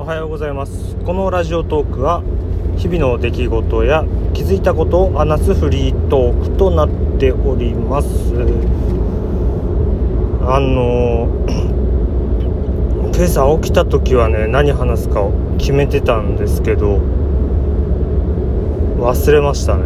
[0.00, 0.96] おはようございます。
[1.04, 2.22] このラジオトークは
[2.78, 6.88] 日々の出来事や気づいたことを話すフリートークとなっ
[7.18, 8.08] ております。
[10.40, 11.28] あの
[13.14, 16.96] 今朝起きた時はね何話すかを決めてたんですけど
[19.00, 19.82] 忘れましたね。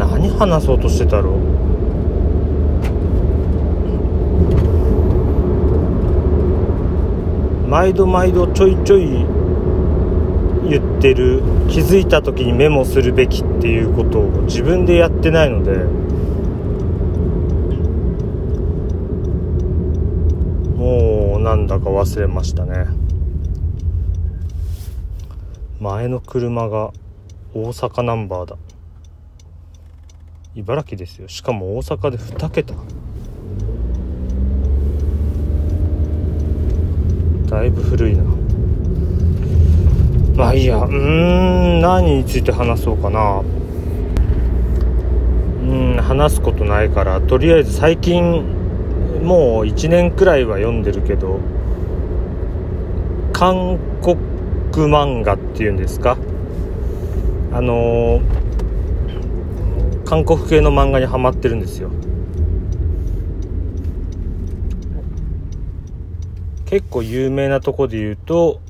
[0.00, 1.34] 何話そうとしてたろう？
[7.72, 9.06] 毎度毎度ちょいちょい
[10.68, 15.78] 言ってる気づいた時にメモするべきっていうことを自分でやってないので
[20.76, 22.88] もうなんだか忘れましたね。
[25.80, 26.92] 前の車が
[27.54, 28.56] 大阪ナンバーだ。
[30.54, 31.28] 茨城ですよ。
[31.28, 32.74] しかも大阪で2桁。
[37.52, 38.24] だいぶ古いな。
[40.34, 40.78] まあいいや。
[40.78, 43.42] うーん何について話そうかな。
[45.62, 47.20] うん話すことないから。
[47.20, 48.42] とりあえず最近
[49.22, 51.40] もう1年くらいは読んでるけど
[53.34, 54.16] 韓国
[54.90, 56.16] 漫画っていうんですか？
[57.52, 58.22] あのー、
[60.06, 61.90] 韓国系の漫画にハマってるんですよ。
[66.72, 68.62] 結構有名なとこで言うと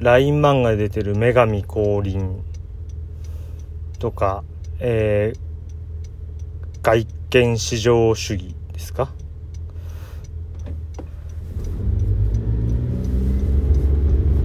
[0.00, 2.44] LINE 漫画で出てる女神降臨
[3.98, 4.44] とか、
[4.80, 5.38] えー、
[6.82, 9.08] 外見至上主義ですか？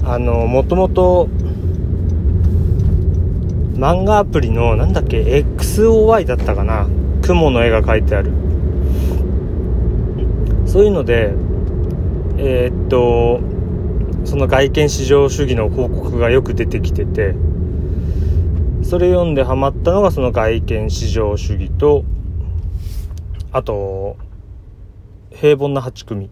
[0.06, 1.28] あのもともと
[3.74, 5.20] 漫画アプリのなんだっけ
[5.58, 6.88] ？XOY だったかな？
[7.22, 8.32] 雲の絵が描いてある。
[10.66, 11.34] そういうので
[12.42, 13.42] えー、っと
[14.26, 17.36] その外見至上主義の報告がよく出てきてて
[18.82, 22.06] それ読んでハマったのがその外見至上主義と
[23.52, 24.18] あと
[25.32, 26.26] 平凡な8組。
[26.26, 26.30] っ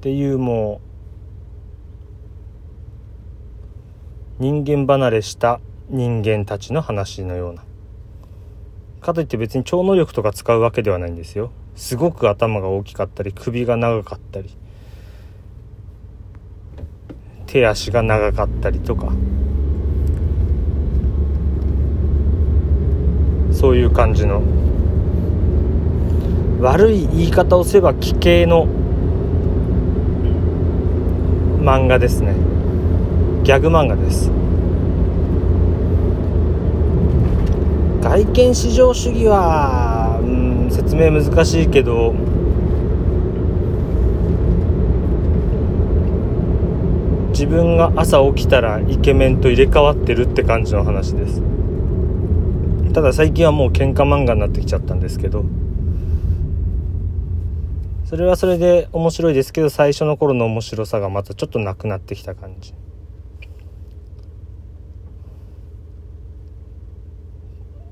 [0.00, 0.80] ていうも
[4.40, 7.64] う人間離れした人間たちの話のような。
[9.00, 11.52] かといって別に超能力とか使うわけではないんですよ。
[11.74, 14.50] すごく頭が大きかったり首が長かったり
[17.46, 19.12] 手足が長かったりとか
[23.52, 24.42] そういう感じの
[26.60, 28.66] 悪い言い方をすれば奇形の
[31.62, 32.34] 漫画ですね。
[33.44, 34.30] ギャグ漫画です。
[38.00, 42.14] 外見至上主義は、うん、説明難しいけど
[47.30, 51.42] 自分が朝起きたらイケメンと入れ替わってるって感じの話です。
[52.92, 55.44] ただ最近はもう喧嘩漫画になってきちゃったんですけど
[58.04, 62.74] それはそれで面白いですけど最初の頃の面白さがまたちょっとなくなってきた感じ。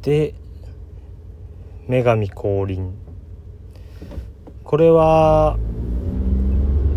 [0.03, 0.35] で
[1.91, 2.93] 女神降臨。
[4.63, 5.59] これは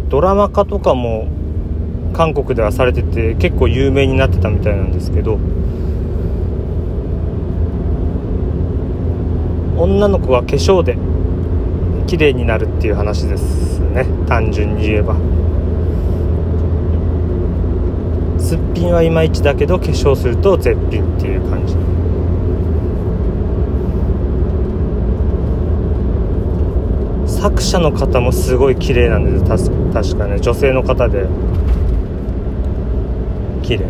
[0.09, 1.27] ドラマ化とかも
[2.13, 5.39] 韓国ではされてて結構有名になってたみたいなんですけど
[9.77, 10.95] 女の子は化粧で
[12.05, 14.05] 綺麗になるっていう話ですね。
[14.27, 15.15] 単純に言えば。
[18.37, 21.82] すっぴんはいまいちだけど化粧すると絶品っていう感じ。
[27.43, 30.39] 作者の方もすごい綺麗なんです確かね。
[30.39, 31.27] 女性の方で。
[33.61, 33.85] 綺麗。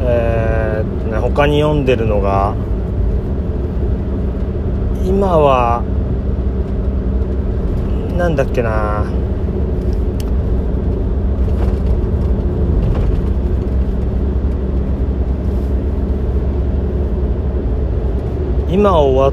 [0.00, 2.56] えー、ね他に読んでるのが
[5.04, 5.84] 今は
[8.18, 9.04] なんだっけな。
[18.68, 19.32] 今終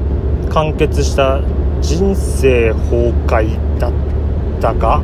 [0.52, 1.40] 完結した
[1.80, 3.92] 人生崩壊だっ
[4.60, 5.02] たか？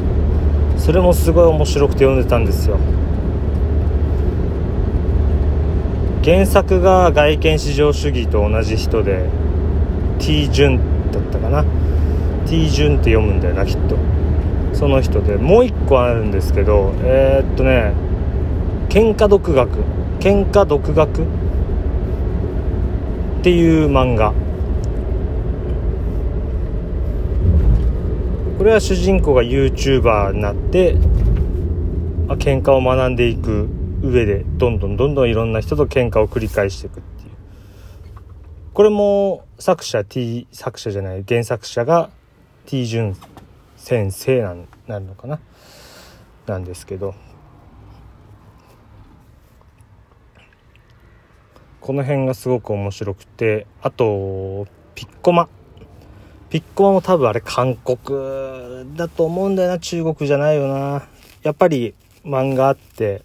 [0.76, 2.78] それもすごい面白くて読んでたんですよ。
[6.22, 9.28] 原作が外見至上主義と同じ人で
[10.18, 10.78] T 順
[11.10, 11.64] だったかな
[12.46, 13.96] ？T 順って読むんだよなきっと。
[14.72, 15.36] その人で。
[15.36, 17.92] もう一個あるんですけどえー、っとね
[18.88, 19.70] 喧嘩独学。
[20.20, 21.22] 喧嘩独学？
[21.22, 21.24] っ
[23.42, 24.34] ていう漫画。
[28.56, 30.94] これは主人公が YouTuber になって
[32.38, 33.68] 喧嘩を学んでいく
[34.02, 37.30] 上でどんどんどんどんいろんな人と喧嘩を繰り返していくっていう。
[38.72, 42.10] これも作者 T 作者じゃない原作者が
[42.64, 43.14] T 潤
[43.76, 45.38] 先生なんなるのかな？
[46.46, 47.14] なんですけど。
[51.80, 55.48] この辺がすごく面白くてあとピッコマ。
[56.48, 59.78] ピッコマも多分あれ韓国だと思うんだよな。
[59.78, 61.02] 中国じゃないよな。
[61.42, 61.94] やっぱり
[62.24, 63.22] 漫画あって。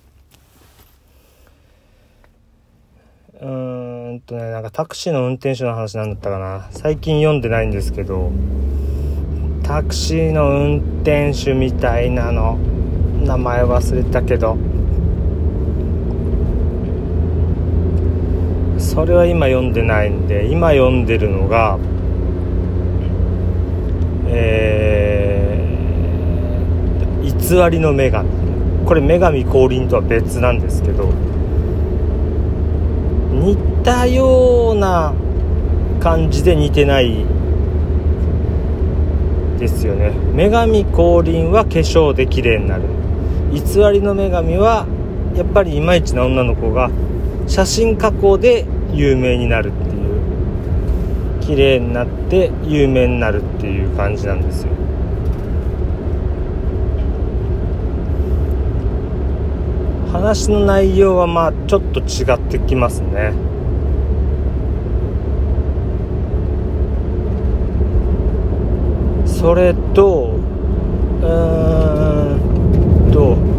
[3.39, 6.67] うーんとねなんかタクシーの運転手の話なんだったかな。
[6.71, 8.31] 最近読んでないんですけど
[9.63, 12.57] タクシーの運転手みたいなの。
[13.23, 14.57] 名前忘れたけど。
[18.79, 21.77] それは今読んでないんで今読んでるのが
[24.31, 28.29] えー、偽りの女神。
[28.85, 31.09] これ女神降臨とは別なんですけど
[33.31, 35.13] 似たような
[35.99, 37.25] 感じで似てない
[39.59, 40.11] ですよね。
[40.33, 42.83] 女神降臨は化粧で綺麗になる。
[43.51, 43.59] 偽
[43.91, 44.87] りの女神は
[45.35, 46.89] やっぱりいまいちな女の子が
[47.47, 49.71] 写真加工で有名になる
[51.51, 54.69] 綺麗になって有名になるっていう感じなんですよ。
[60.13, 63.33] 話の内容はまあちょっと違ってきますね。
[69.25, 70.35] それと
[71.21, 72.35] うー
[73.09, 73.51] んと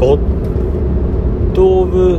[0.00, 2.18] ゴッド・オブ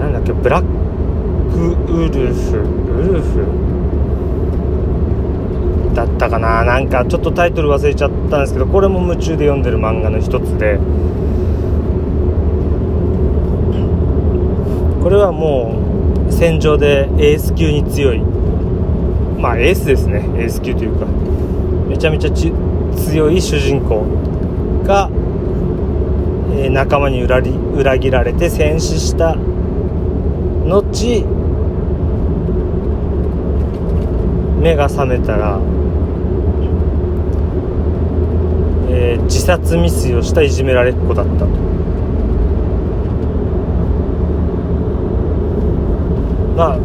[0.00, 0.32] なんだっけ？
[0.32, 0.64] ブラッ
[1.52, 1.58] ク
[1.92, 2.56] ウルフ。
[2.56, 3.44] ウルフ？
[5.94, 6.64] だったかな？
[6.64, 10.78] なんかちょっとタイトル忘れちゃったんですけどこれも夢中で読んでる漫画の一つで。
[15.02, 15.82] これはも
[16.26, 18.20] う戦場でエース級に強い。
[19.38, 20.20] まあエースですね。
[20.36, 21.04] エース級というか。
[21.96, 24.04] めちゃめちゃ強い主人公
[24.84, 25.08] が、
[26.52, 31.24] えー、仲間に裏裏切られて戦死した後
[34.60, 35.58] 目が覚めたら、
[38.90, 41.46] えー、自殺未遂をしたいじめられっ子だったと。
[46.56, 46.78] まあ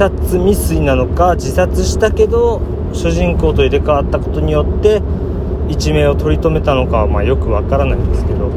[0.00, 2.62] 殺未遂なのか自殺したけど
[2.94, 5.02] 主人公と入れ替わったことによって
[5.68, 8.48] 一命を取り留めたのかはまあよくわからないんですけど。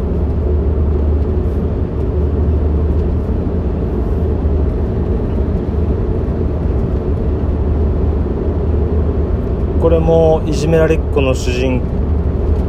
[9.82, 11.82] これもいじめられっ子の主人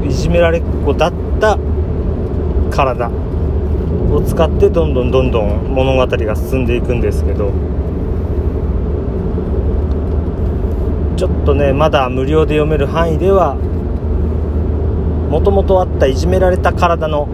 [0.05, 1.56] いじめられっ子だった
[2.73, 7.53] 体を使ってどんどんどんどん物語が進んでいくんですけど。
[11.25, 13.55] ちょっとねまだ無料で読める範囲では
[15.31, 17.29] もともとあったいじめられた体の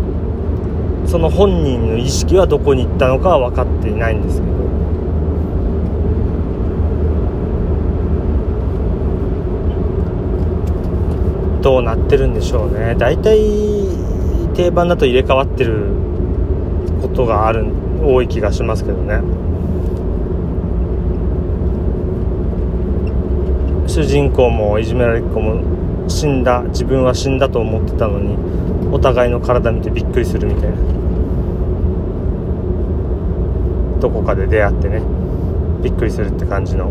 [1.09, 4.61] その本人の意識はどこに行ったのかは分かっていないんですけど。
[11.62, 12.95] どうなってるんでしょうね。
[12.97, 13.41] 大体
[14.55, 15.88] 定番だと入れ替わってる
[17.03, 17.67] ことがある
[18.05, 19.50] 多い気がしますけどね。
[23.90, 28.37] 主人公もいじめられっ子も死んだ自分は死んだと思ってたのに
[28.92, 30.76] お互いの体見てびっくりするみたいな。
[34.00, 35.02] どこかで出会ってね
[35.82, 36.90] びっくりするって感じの。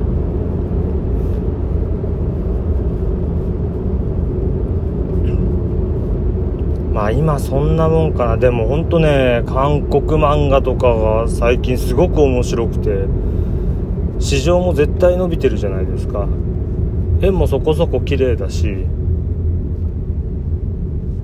[6.93, 8.35] まあ今そんなもんかな。
[8.35, 13.05] でもほんとね韓国漫画とかが最近すごく面白くて
[14.19, 16.27] 市場も絶対伸びてるじゃないですか。
[17.21, 18.85] 絵もそこそこ綺麗だし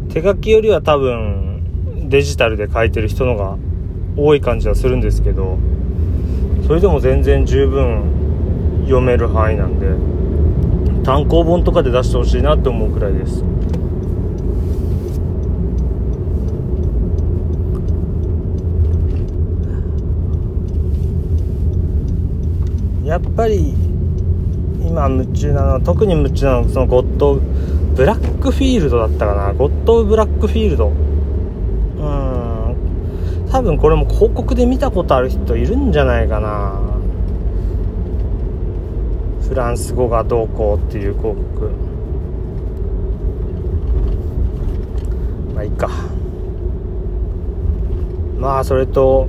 [0.10, 3.58] 手書きよりは多分デジタルで描いてる人のが
[4.18, 5.58] 多い感じはするんですけど
[6.68, 9.88] それでも全然十分読める範囲なんで
[11.04, 13.44] 単行本とかで出してほしいなって思うくらいです。
[23.04, 23.76] やっぱり
[24.96, 29.54] 今夢中なの特に夢中なのそのゴッドブラックフィールドだったかな。
[29.54, 30.88] ゴッド・ブラックフィールド。
[30.88, 32.76] うん。
[33.52, 36.80] 多分これも広告で見たことある人いるんじゃないかな。
[39.46, 41.72] フランス語がどうこうっていう広告。
[45.54, 45.90] まあいいか。
[48.40, 49.28] まあそれと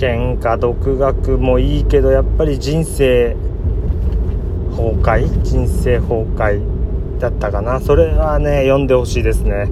[0.00, 3.36] うーん喧嘩独学もいいけどやっぱり人生
[4.70, 5.42] 崩壊？
[5.42, 6.60] 人生崩壊
[7.18, 7.80] だったかな？
[7.80, 9.68] それはね読んでほしいですね。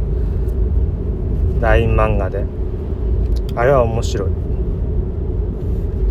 [1.61, 2.45] LINE 漫画で。
[3.57, 4.31] あれは面白い。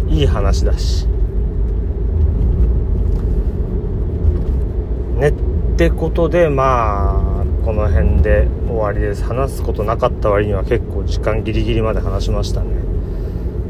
[0.10, 1.06] いい話だし。
[5.20, 5.34] ねっ
[5.78, 9.24] てことでまあこの辺で終わりです。
[9.24, 12.77] 話すことなかった割には結構時間ギリギリまで話しましたね。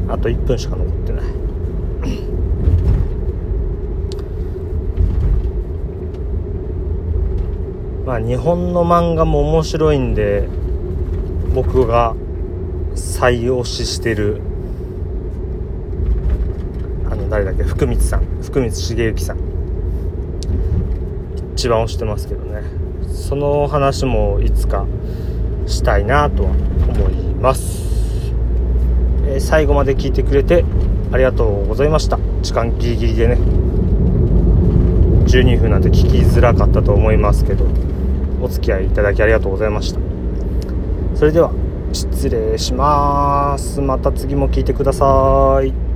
[0.08, 1.22] あと1分しか残ってない。
[8.06, 10.48] まあ日本の漫画も面白いんで
[11.54, 12.14] 僕が
[12.94, 14.40] 再推ししてる
[17.10, 19.38] あの誰だっけ福光さん福光茂之さん。
[21.52, 22.62] 一番推してますけどね。
[23.12, 24.86] その話もいつか
[25.66, 27.87] したいなとは思います、
[29.36, 30.64] え、最後まで聞いてくれて
[31.12, 32.18] ありがとうございました。
[32.42, 33.38] 時間ギリギリでね。
[35.26, 37.66] 12分なんて聞きづらかったと思いますけど
[38.40, 40.00] お付き合いいただきありがとうございました。
[41.14, 41.52] それでは
[41.92, 43.80] 失礼します。
[43.80, 45.87] また次も聞いてください。